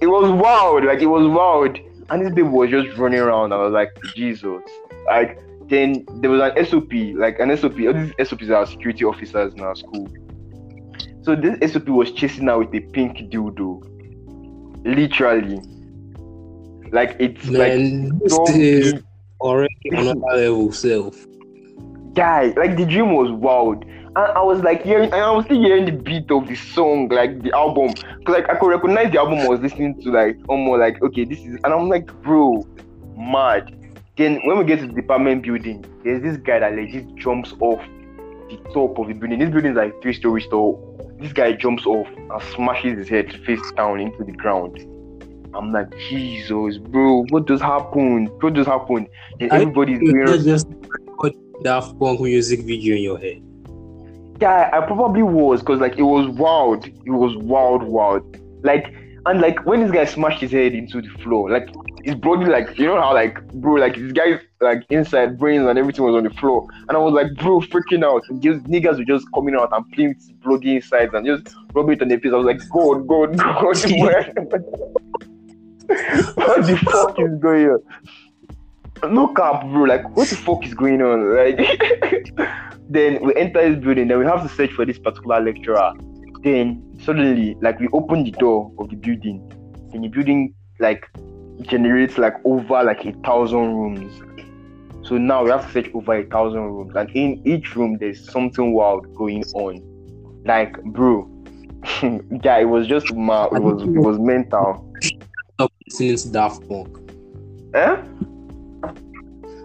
[0.00, 1.78] It was wild, like it was wild.
[2.08, 3.52] And this baby was just running around.
[3.52, 4.62] I was like, Jesus.
[5.06, 7.78] Like then there was an SOP, like an SOP.
[7.80, 10.08] All these SOPs are security officers in our school.
[11.26, 13.82] So this SOP was chasing her with a pink dildo.
[14.84, 15.60] Literally.
[16.92, 19.04] Like it's like man, this so is big.
[19.40, 21.16] already another level self.
[22.14, 23.84] guy, like the dream was wild.
[23.84, 27.42] And I was like hearing, I was still hearing the beat of the song, like
[27.42, 27.88] the album,
[28.20, 31.24] because like I could recognize the album I was listening to, like almost like okay,
[31.24, 32.64] this is, and I'm like, bro,
[33.18, 33.74] mad.
[34.16, 37.52] Then when we get to the department building, there's this guy that like just jumps
[37.58, 37.82] off
[38.48, 39.40] the top of the building.
[39.40, 40.96] This building is like three stories tall.
[41.18, 44.78] This guy jumps off and smashes his head face down into the ground.
[45.54, 48.30] I'm like, Jesus, bro, what just happened?
[48.42, 49.08] What just happened?
[49.40, 50.68] Then everybody's wearing just
[51.18, 53.42] put Daft Punk music video in your head.
[54.40, 56.86] Yeah, I probably was because like it was wild.
[56.86, 58.38] It was wild, wild.
[58.62, 58.92] Like
[59.24, 61.68] and like when this guy smashed his head into the floor, like
[62.06, 65.76] his body, like you know how like bro, like this guy's like inside brains and
[65.76, 68.22] everything was on the floor, and I was like bro, freaking out.
[68.28, 71.96] And just niggas were just coming out and playing with bloody insides and just rubbing
[71.96, 72.32] it on the face.
[72.32, 74.32] I was like, God, God, God, where?
[76.34, 77.70] what the fuck is going
[79.02, 79.12] on?
[79.12, 79.82] No cap, bro.
[79.82, 81.34] Like, what the fuck is going on?
[81.34, 81.58] Like,
[82.88, 84.06] then we enter this building.
[84.06, 85.92] Then we have to search for this particular lecturer.
[86.42, 89.42] Then suddenly, like, we open the door of the building,
[89.92, 91.08] and the building like
[91.62, 94.22] generates like over like a thousand rooms.
[95.06, 98.28] So now we have to search over a thousand rooms, and in each room there's
[98.30, 99.82] something wild going on.
[100.44, 101.30] Like, bro,
[102.42, 103.50] yeah, it was just mad.
[103.52, 104.92] It was it was mental.
[105.54, 106.98] Stop listening to Daft Punk.
[107.74, 107.96] Eh?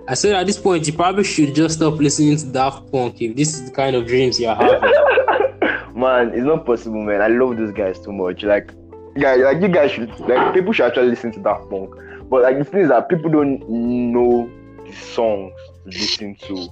[0.07, 3.35] I said at this point you probably should just stop listening to Daft Punk if
[3.35, 4.81] this is the kind of dreams you're having.
[5.95, 7.21] man, it's not possible, man.
[7.21, 8.43] I love those guys too much.
[8.43, 8.73] Like
[9.15, 11.93] yeah, like you guys should like people should actually listen to Daft Punk.
[12.29, 14.49] But like the thing is that people don't know
[14.85, 16.67] the songs to listen to.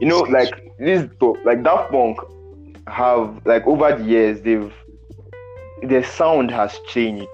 [0.00, 1.08] You know, like this
[1.44, 2.18] like Daft Punk
[2.88, 4.72] have like over the years they've
[5.82, 7.26] their sound has changed.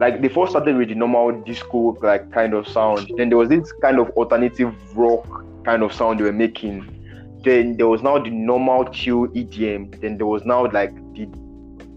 [0.00, 3.10] Like they first started with the normal disco like kind of sound.
[3.16, 5.26] Then there was this kind of alternative rock
[5.64, 6.96] kind of sound they were making.
[7.44, 10.00] Then there was now the normal chill EDM.
[10.00, 10.92] Then there was now like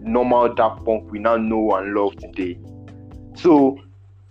[0.04, 2.60] normal Daft Punk we now know and love today.
[3.36, 3.80] So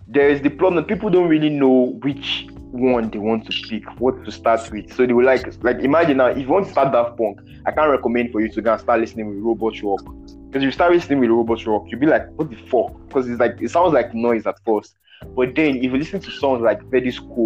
[0.07, 0.85] there is the problem.
[0.85, 4.91] People don't really know which one they want to pick, what to start with.
[4.93, 7.71] So they will like like imagine now if you want to start Daft Punk, I
[7.71, 10.03] can't recommend for you to go and start listening with Robot Rock.
[10.47, 12.93] Because you start listening with Robot Rock, you'll be like, what the fuck?
[13.07, 14.95] Because it's like it sounds like noise at first.
[15.35, 17.45] But then if you listen to songs like Veridis Quo,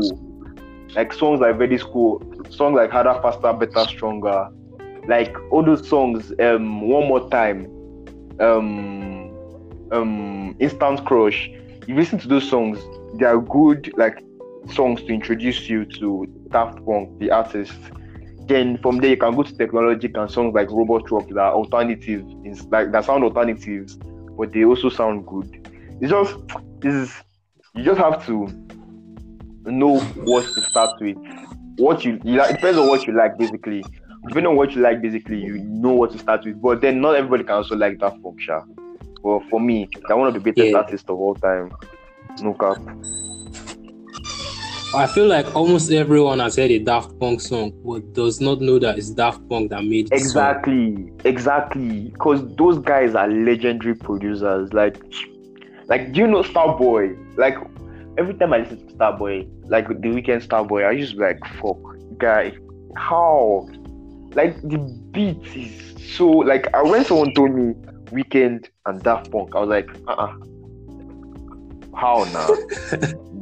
[0.95, 4.49] like songs like Veridis Quo, songs like Harder, Faster, Better, Stronger,
[5.07, 7.65] like all those songs, um, one more time,
[8.39, 9.31] um,
[9.91, 11.49] um, Instant Crush.
[11.87, 12.79] You listen to those songs,
[13.15, 14.23] they are good, like
[14.73, 17.73] songs to introduce you to Daft Punk, the artist.
[18.47, 21.53] Then from there you can go to Technologic and songs like Robot Rock that are
[21.53, 22.25] alternative,
[22.69, 23.97] like that sound alternatives,
[24.37, 25.69] but they also sound good.
[26.01, 26.35] It's just
[26.79, 27.23] this
[27.75, 28.47] you just have to
[29.65, 31.17] know what to start with.
[31.77, 33.83] What you, you like, depends on what you like basically.
[34.27, 36.61] Depending on what you like, basically, you know what to start with.
[36.61, 38.61] But then not everybody can also like that function.
[39.23, 40.77] But for me, they're one of the greatest Yeah.
[40.77, 41.71] artists of all time.
[42.41, 42.77] No cap.
[44.95, 48.79] I feel like almost everyone has heard a Daft Punk song, but does not know
[48.79, 50.25] that it's Daft Punk that made the song.
[50.25, 52.09] Exactly, exactly.
[52.13, 54.71] Because those guys are legendary producers.
[54.71, 54.97] Like,
[55.87, 57.17] like do you know Starboy?
[57.37, 57.57] Like,
[58.17, 61.77] every time I listen to Starboy, like the Weeknd Starboy, I just be like, fuck,
[62.17, 62.53] guy,
[62.95, 63.67] how?
[64.37, 64.77] Like the
[65.11, 66.67] beat is so like.
[66.73, 67.73] I when someone told me
[68.15, 70.33] Weeknd and Daft Punk, I was like, uh, uh
[71.95, 72.47] how now?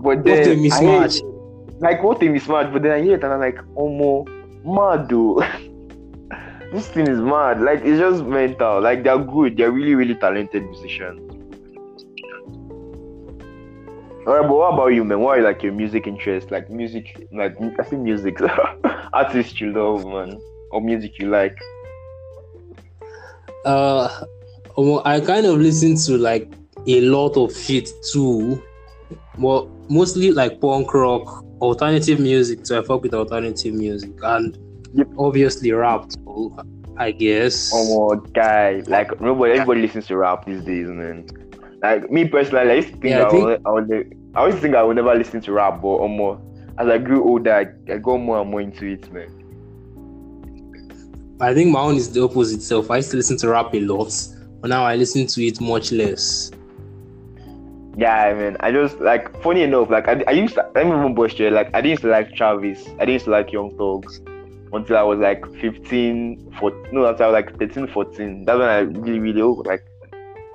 [0.06, 1.32] but What a then I hear-
[1.80, 4.24] like what a mismatch, but then I hear it and I'm like, oh more
[4.64, 5.40] mad though.
[6.72, 7.62] this thing is mad.
[7.62, 8.80] Like it's just mental.
[8.82, 9.58] Like they're good.
[9.58, 11.20] They're really, really talented musicians.
[14.26, 15.20] Alright, but what about you, man?
[15.20, 16.50] What are like your music interests?
[16.50, 18.40] Like music, like I think music,
[19.14, 20.40] artists you love, man,
[20.72, 21.58] or music you like.
[23.66, 24.10] Uh,
[24.78, 26.54] well, I kind of listen to like
[26.88, 28.62] a lot of shit too.
[29.38, 32.66] Well, mostly like punk rock, alternative music.
[32.66, 34.58] So I fuck with alternative music and
[34.94, 35.08] Yep.
[35.18, 36.08] obviously rap.
[36.10, 36.56] too,
[36.98, 37.72] I guess.
[37.74, 41.28] Oh my guy, like nobody, everybody listens to rap these days, man.
[41.82, 44.40] Like me personally, I used to think, Yeah, I I, think- would, I would, I
[44.40, 46.42] always think I would never listen to rap, but um,
[46.78, 49.35] as I grew older, I, I got more and more into it, man.
[51.40, 52.90] I think my own is the opposite self.
[52.90, 54.14] I used to listen to rap a lot,
[54.62, 56.52] but now I listen to it much less.
[57.98, 60.94] Yeah, I mean, I just like funny enough, like I, I used to, let me
[60.94, 64.22] even bust like I didn't like Travis, I didn't like Young Thugs
[64.74, 68.46] until I was like 15, 14, no, until I was like 13, 14.
[68.46, 69.86] That's when I really, really like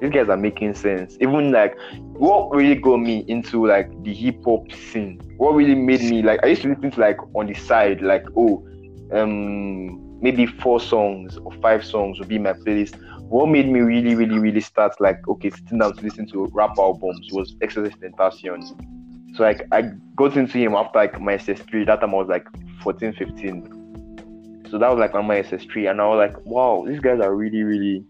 [0.00, 1.16] these guys are making sense.
[1.20, 1.78] Even like
[2.14, 6.40] what really got me into like the hip hop scene, what really made me like
[6.42, 8.66] I used to listen to like on the side, like oh,
[9.12, 12.98] um maybe four songs or five songs would be my playlist
[13.30, 16.76] what made me really, really, really start like okay, sitting down to listen to rap
[16.78, 19.36] albums was XXXTentacion.
[19.36, 19.82] So like I
[20.16, 21.86] got into him after like my SS3.
[21.86, 22.48] That time I was like
[22.82, 24.66] 14, 15.
[24.68, 27.34] So that was like on my SS3, and I was like, wow, these guys are
[27.34, 28.04] really, really.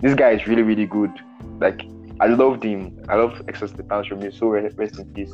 [0.00, 1.12] This guy is really, really good.
[1.60, 1.82] Like
[2.18, 3.04] I loved him.
[3.08, 4.24] I love XXXTentacion.
[4.24, 5.32] He's so rest in peace.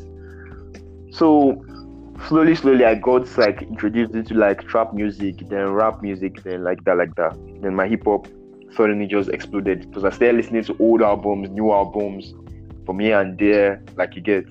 [1.11, 1.65] So
[2.29, 6.85] slowly, slowly, I got like introduced into like trap music, then rap music, then like
[6.85, 7.37] that, like that.
[7.61, 8.27] Then my hip hop
[8.75, 12.35] suddenly just exploded because I started listening to old albums, new albums
[12.87, 14.47] from here and there, like you get.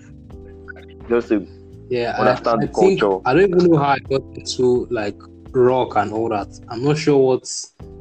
[1.10, 1.48] Just to
[1.90, 3.22] Yeah, I, Understand I the think culture.
[3.26, 5.18] I don't even know how I got into like
[5.52, 6.48] rock and all that.
[6.70, 7.50] I'm not sure what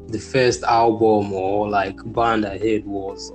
[0.07, 3.31] the first album or like band I heard was.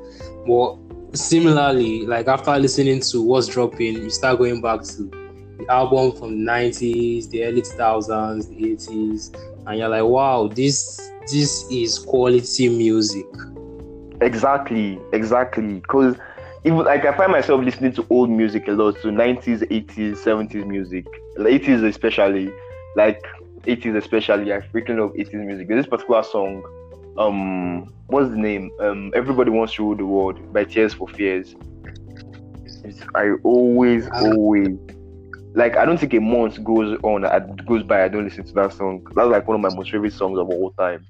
[0.47, 0.77] But
[1.17, 5.11] similarly, like after listening to what's dropping, you start going back to
[5.59, 9.35] the album from the 90s, the early 2000s, the 80s,
[9.67, 13.27] and you're like, wow, this this is quality music.
[14.21, 15.75] Exactly, exactly.
[15.81, 16.17] Because
[16.65, 20.67] even like I find myself listening to old music a lot, to 90s, 80s, 70s
[20.67, 22.51] music, like 80s especially,
[22.97, 23.23] like
[23.67, 24.53] 80s especially.
[24.53, 25.69] I freaking love 80s music.
[25.69, 26.63] There's this particular song,
[27.19, 28.71] um, what's the name?
[28.81, 31.55] Um, Everybody Wants to Rule the World by Tears for Fears.
[33.15, 34.21] I always, Ah.
[34.23, 34.79] always.
[35.57, 38.05] Like I don't think a month goes on, I, goes by.
[38.05, 39.03] I don't listen to that song.
[39.15, 41.07] That's like one of my most favorite songs of all time.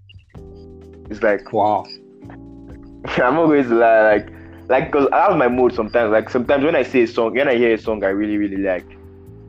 [1.11, 1.85] It's like Wow.
[3.16, 4.28] I'm always like
[4.68, 6.12] like because I have my mood sometimes.
[6.12, 8.59] Like sometimes when I see a song, when I hear a song I really really
[8.59, 8.87] like,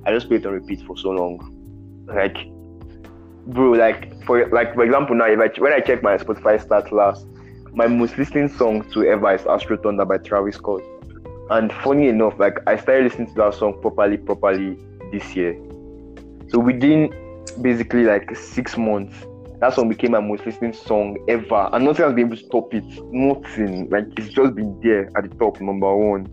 [0.07, 1.53] I just play it on repeat for so long.
[2.07, 2.35] Like,
[3.45, 6.91] bro, like for like for example now, if I when I check my Spotify stats
[6.91, 7.27] last,
[7.71, 10.81] my most listening song to ever is Astrothunder by Travis Scott.
[11.49, 14.77] And funny enough, like I started listening to that song properly, properly
[15.11, 15.57] this year.
[16.49, 17.13] So within
[17.61, 19.25] basically like six months,
[19.61, 21.69] that song became my most listening song ever.
[21.73, 22.85] And nothing has been able to stop it.
[23.11, 23.89] Nothing.
[23.89, 26.27] Like it's just been there at the top, number one.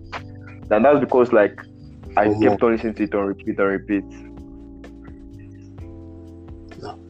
[0.70, 1.58] And that's because like
[2.16, 4.04] I Oh, kept on listening to it on repeat and repeat.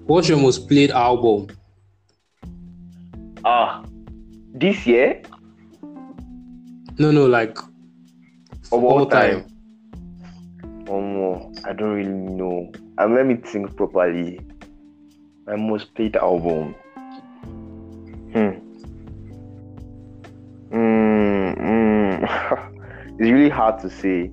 [0.07, 1.49] What's your most played album?
[3.45, 3.85] Ah,
[4.53, 5.23] this year
[6.99, 7.57] No, no, like
[8.73, 9.47] of all time.
[10.89, 12.71] Oh no, I don't really know.
[12.99, 14.41] And let me think properly.
[15.47, 16.75] My most played album.
[18.33, 18.59] Hmm.
[20.71, 23.09] Mm, mm.
[23.19, 24.31] it's really hard to say.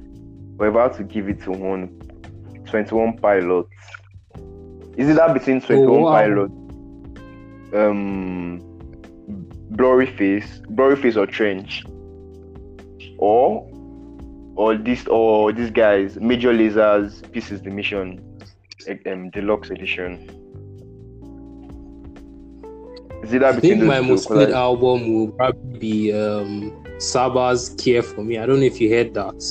[0.57, 1.87] We're about to give it to one
[2.65, 3.69] 21 pilots.
[4.97, 6.11] Is it that between 21 wow.
[6.11, 6.53] pilots?
[7.73, 8.61] Um
[9.71, 11.83] Blurry Face, Blurry Face or Trench?
[13.17, 13.70] Or
[14.61, 18.05] or this or these guys, Major Lazers, Pieces the Mission,
[19.07, 20.29] um, deluxe edition.
[23.23, 28.03] Is it I think my most played Like, album will probably be um, Saba's Care
[28.03, 28.37] for Me.
[28.37, 29.41] I don't know if you heard that.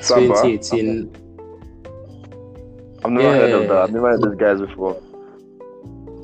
[0.00, 0.28] Saba?
[0.28, 1.10] 2018.
[3.04, 3.78] I've never heard of that.
[3.78, 5.02] I've never heard those guys before.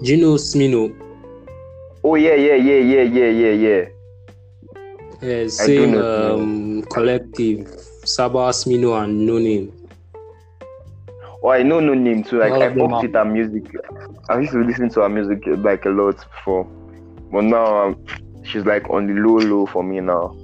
[0.02, 0.94] Do you know Smino?
[2.04, 3.84] Oh yeah, yeah, yeah, yeah, yeah, yeah, yeah.
[5.20, 7.66] Yeah, do same know um, collective.
[8.08, 9.72] Saba, Smino, and Noname.
[11.42, 12.38] Oh, I know Noname too.
[12.40, 13.64] Like I of them fucked with her music.
[14.28, 16.64] I used to listen to her music like a lot before,
[17.30, 18.04] but now um,
[18.44, 20.34] she's like on the low low for me now.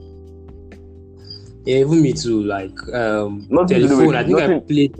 [1.65, 2.43] Yeah, even me too.
[2.45, 4.07] Like um, Nothing to do telephone.
[4.07, 4.97] with- I think I played.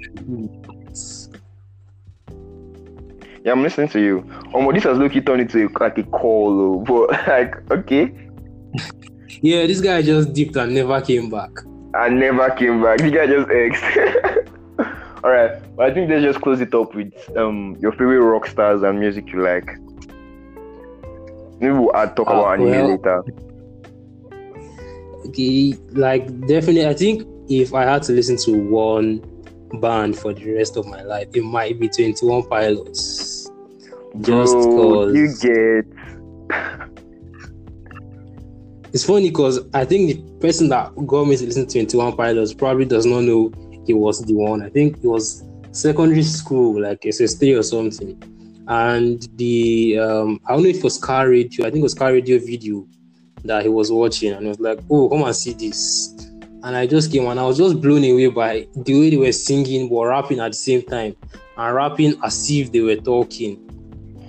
[3.45, 4.25] Yeah, I'm listening to you.
[4.55, 6.83] Oh, this has low-key turned into a, like a call.
[6.87, 8.11] But like, okay,
[9.43, 11.51] Yeah, this guy just dipped and never came back.
[11.95, 12.99] I never came back.
[12.99, 13.81] The guy just X.
[15.25, 18.47] All right, but I think let's just close it up with um your favorite rock
[18.47, 19.67] stars and music you like.
[21.61, 22.89] Maybe we'll add, talk Ah, about anime well.
[22.91, 23.23] later.
[25.29, 29.23] Okay, like definitely, I think if I had to listen to one
[29.81, 33.49] band for the rest of my life, it might be Twenty One Pilots.
[34.21, 35.87] Just Bro, because you get
[38.95, 42.55] it's funny because I think the person that got me to listen to 21 Pilots
[42.55, 43.53] probably does not know
[43.85, 44.63] he was the one.
[44.63, 48.23] I think it was secondary school, like SS3 or something.
[48.69, 51.95] And the um, I don't know if it was car radio, I think it was
[51.95, 52.87] car radio video
[53.45, 56.15] that he was watching, and I was like, Oh, come and see this.
[56.63, 59.33] And I just came and I was just blown away by the way they were
[59.33, 61.17] singing but rapping at the same time
[61.59, 63.59] and rapping as if they were talking.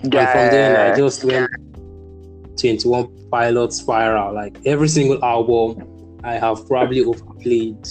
[0.01, 1.49] And from then, I just went
[2.60, 4.33] 21 Pilot Spiral.
[4.33, 7.85] Like every single album, I have probably overplayed.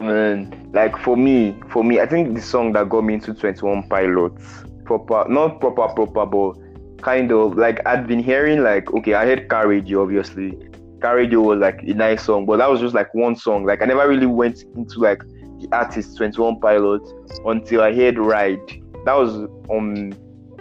[0.00, 3.88] man, like for me, for me, I think the song that got me into 21
[3.88, 6.54] Pilots, proper, not proper, proper, but
[7.02, 10.58] kind of like I'd been hearing like, okay, I heard Car Radio, obviously.
[11.00, 13.64] Car Radio was like a nice song, but that was just like one song.
[13.64, 15.22] Like I never really went into like
[15.60, 17.12] the artist 21 Pilots
[17.44, 18.58] until I heard Ride.
[19.04, 20.12] That was um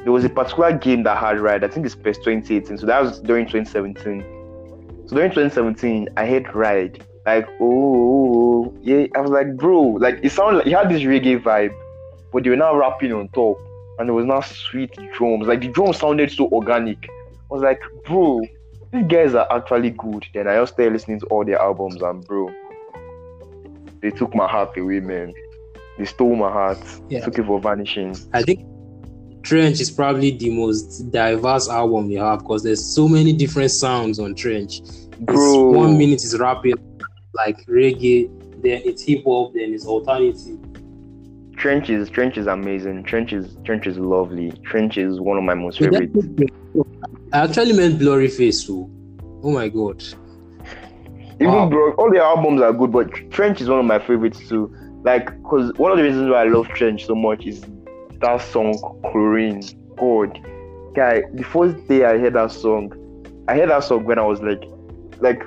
[0.06, 1.66] there was a particular game that had Ride.
[1.66, 2.78] I think it's PES 2018.
[2.78, 4.22] So that was during 2017.
[5.08, 10.32] So during 2017, I heard Ride like oh, yeah i was like bro like it
[10.32, 11.74] sounded like it had this reggae vibe
[12.32, 13.58] but they were now rapping on top
[13.98, 17.82] and there was now sweet drums like the drums sounded so organic i was like
[18.06, 18.40] bro
[18.92, 22.24] these guys are actually good then i just started listening to all their albums and
[22.28, 22.48] bro
[24.02, 25.34] they took my heart away man
[25.98, 26.78] they stole my heart
[27.10, 27.24] Yeah.
[27.26, 28.68] took it for vanishing I think
[29.46, 34.20] Trench is probably the most diverse album they have because there's so many different sounds
[34.20, 34.82] on Trench.
[35.20, 36.74] It's one minute is rapping
[37.36, 38.28] like reggae,
[38.64, 40.58] then it's hip hop, then it's alternative.
[41.58, 45.54] trench is trench is amazing trench is trench is lovely trench is one of my
[45.54, 46.10] most favorite
[47.32, 48.90] I actually meant Blurry Face too.
[49.44, 50.02] Oh my god.
[51.40, 51.70] Even Wow.
[51.70, 54.74] bro, all the albums are good, but Trench is one of my favorites too.
[55.04, 57.64] Like, cause one of the reasons why I love Trench so much is
[58.22, 58.74] that song
[59.12, 59.62] Chlorine.
[59.98, 60.40] God,
[60.94, 62.92] guy, the first day I heard that song,
[63.48, 64.64] I heard that song when I was like,
[65.20, 65.44] like,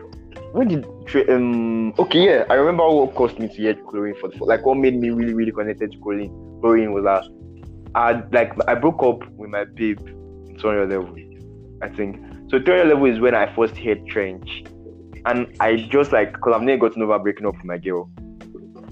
[0.52, 0.84] when did
[1.30, 1.92] um?
[1.98, 4.76] Okay, yeah, I remember what caused me to hear Chlorine for the first, like what
[4.76, 6.30] made me really really connected to Chlorine.
[6.60, 7.24] Chlorine was that
[7.94, 12.16] I like I broke up with my babe in 2011, I think.
[12.50, 14.64] So 300 level is when I first heard Trench.
[15.26, 18.10] And I just like, because I've never gotten over breaking up with my girl.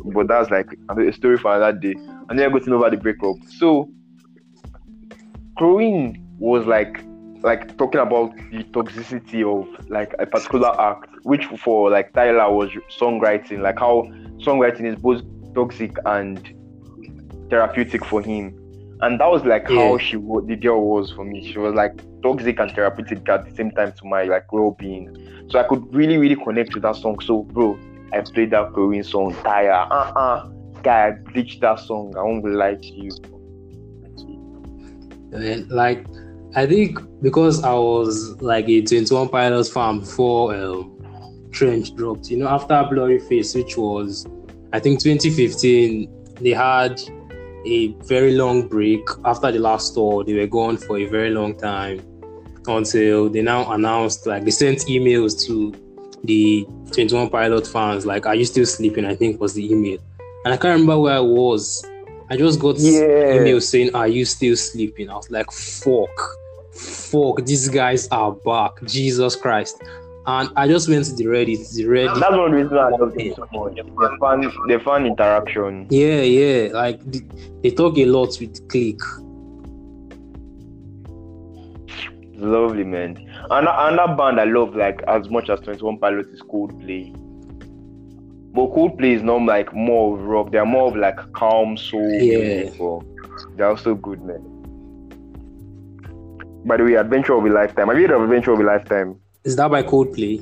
[0.04, 1.94] But that's like a story for another day.
[2.28, 3.36] I never gotten over the breakup.
[3.58, 3.88] So,
[5.58, 7.02] Chlorine was like
[7.42, 12.70] like talking about the toxicity of like a particular act, which for like Tyler was
[12.98, 14.02] songwriting, like how
[14.38, 15.22] songwriting is both
[15.54, 16.52] toxic and
[17.50, 18.54] therapeutic for him.
[19.00, 19.76] And that was like Yeah.
[19.76, 21.52] how she the girl was for me.
[21.52, 25.14] She was like toxic and therapeutic at the same time to my like well-being.
[25.50, 27.20] So I could really, really connect to that song.
[27.20, 27.78] So bro,
[28.12, 29.70] I played that Chlorine song, Tire.
[29.90, 30.48] Uh-uh.
[30.86, 32.14] Guy, I bleached that song.
[32.16, 33.10] I won't lie to you.
[35.32, 36.06] And like,
[36.54, 40.96] I think because I was like a 21 Pilots fan before um,
[41.50, 44.28] Trench dropped, you know, after Blurry Face, which was,
[44.72, 47.00] I think 2015, they had
[47.66, 49.02] a very long break.
[49.24, 52.00] After the last tour, they were gone for a very long time
[52.68, 55.74] until they now announced, like, they sent emails to
[56.22, 59.04] the 21 Pilot fans, like, Are you still sleeping?
[59.04, 59.98] I think was the email.
[60.46, 61.84] And I can't remember where I was.
[62.30, 63.34] I just got Yeah.
[63.34, 65.10] email saying, Are you still sleeping?
[65.10, 66.16] I was like, Fuck,
[66.72, 68.80] fuck, these guys are back.
[68.84, 69.82] Jesus Christ.
[70.24, 72.20] And I just went to the Reddit, the Reddit.
[72.20, 73.74] That's one reason I love them so much.
[73.74, 75.88] The fun, the fun interaction.
[75.90, 76.72] Yeah, yeah.
[76.72, 77.22] Like they,
[77.64, 79.02] they talk a lot with Clique.
[82.36, 83.16] Lovely, man.
[83.50, 87.12] And another band I love, like as much as Twenty One Pilots, is Coldplay.
[88.56, 90.50] But Coldplay is not like more of rock.
[90.50, 92.10] They're more of like calm soul.
[92.10, 92.38] Yeah.
[92.38, 92.80] music,
[93.54, 94.42] they're also good, man.
[96.64, 97.88] By the way, Adventure of a Lifetime.
[97.88, 99.20] Have you heard of Adventure of a Lifetime?
[99.44, 100.40] Is that by Coldplay?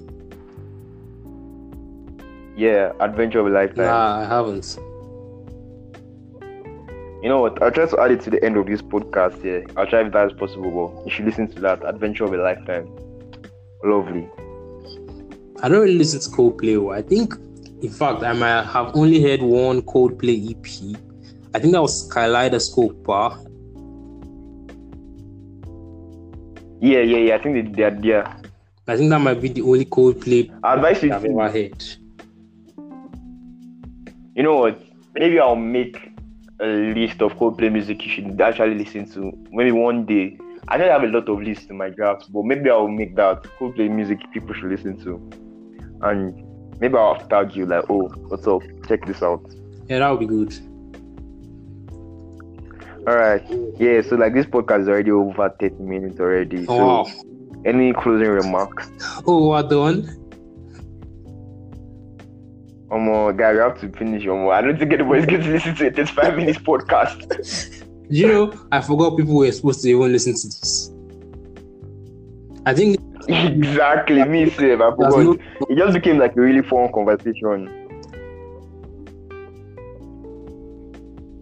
[2.56, 3.86] Yeah, Adventure of a Lifetime.
[3.86, 4.78] Nah, I haven't.
[7.20, 7.60] You know what?
[7.60, 9.42] I'll try to add it to the end of this podcast.
[9.42, 10.70] Yeah, I'll try if that is possible.
[10.70, 12.86] But you should listen to that Adventure of a Lifetime.
[13.82, 14.28] Lovely.
[15.62, 16.76] I don't really listen to Coldplay.
[16.80, 16.90] oh.
[16.90, 17.34] I think,
[17.84, 20.98] in fact, I might have only heard one Coldplay EP.
[21.54, 23.38] I think that was Kaleidoscope Bar.
[26.80, 27.34] Yeah, yeah, yeah.
[27.34, 28.36] I think they, they're there.
[28.88, 31.84] I think that might be the only Coldplay I advise you I've ever to, heard.
[34.34, 34.82] you know what?
[35.14, 36.10] Maybe I'll make
[36.60, 39.32] a list of Coldplay music you should actually listen to.
[39.50, 40.38] Maybe one day.
[40.68, 43.42] I don't have a lot of lists in my drafts, but maybe I'll make that
[43.58, 45.30] Coldplay music people should listen to.
[46.00, 46.43] And
[46.80, 48.62] maybe I'll tag you like, oh, what's up?
[48.88, 49.44] Check this out.
[49.88, 50.52] Yeah, that would be good.
[53.06, 53.42] All right.
[53.78, 54.00] Yeah.
[54.00, 56.64] So like this podcast is already over 30 minutes already.
[56.68, 57.06] Oh, so wow.
[57.64, 58.88] any closing remarks?
[59.26, 60.20] Oh, we're done.
[62.90, 64.26] Um, uh, guy, we have to finish.
[64.26, 67.84] Um, I don't think anybody's going to listen to a 35 minutes podcast.
[68.08, 70.92] You know, I forgot people were supposed to even listen to this.
[72.66, 72.98] I think
[73.28, 74.24] exactly.
[74.24, 74.80] Me, save.
[74.80, 75.24] I forgot.
[75.24, 77.70] no It just became like a really fun conversation.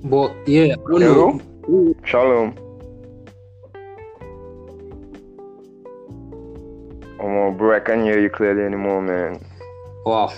[0.05, 1.41] But yeah, Hello?
[1.69, 1.95] know.
[2.05, 2.59] Shalom.
[7.21, 9.45] Um, bro, I can't hear you clearly anymore, man.
[10.05, 10.33] Wow.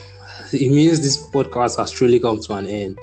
[0.53, 2.99] It means this podcast has truly come to an end.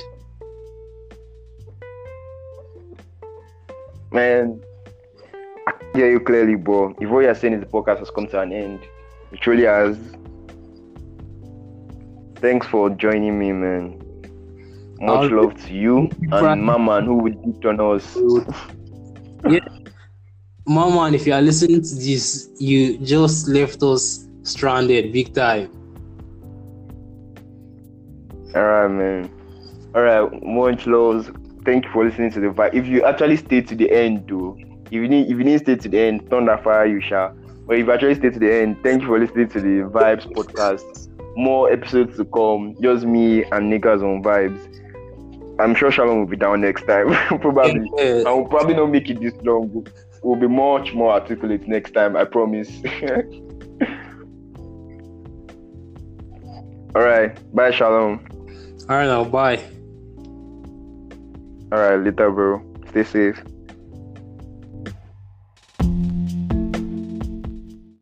[4.12, 4.62] Man,
[5.94, 6.96] hear you clearly, bro.
[7.00, 8.80] If what you're saying is the podcast has come to an end,
[9.32, 9.98] it truly has.
[12.38, 14.02] Thanks for joining me, man.
[15.00, 18.16] Much I'll- love to you and Mamman who would beat on us.
[19.50, 19.60] yeah.
[20.68, 25.70] Mamman, if you are listening to this, you just left us stranded big time.
[28.56, 29.32] Alright, man.
[29.96, 31.36] Alright, much love.
[31.66, 32.74] Thank you for listening to the vibe.
[32.74, 34.58] If you actually stay to the end, though,
[34.92, 37.34] if you need if you need to stay to the end, thunder fire you shall.
[37.66, 40.30] But if you actually stay to the end, thank you for listening to the Vibes
[40.34, 41.08] podcast.
[41.38, 42.76] More episodes to come.
[42.82, 44.68] Just me and niggas on vibes.
[45.62, 47.08] I'm sure Shalom will be down next time.
[47.40, 47.90] probably.
[47.98, 48.24] Yeah.
[48.28, 49.88] I will probably not make it this long.
[50.24, 52.18] We'll be much more articulate next time.
[52.18, 52.70] I promise.
[56.94, 57.56] All right.
[57.56, 58.28] Bye, Shalom.
[58.90, 59.64] All right, now bye.
[61.72, 62.62] All right, later, bro.
[62.90, 63.42] Stay safe.